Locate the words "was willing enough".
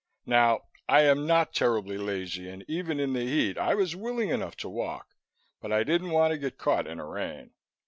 3.75-4.55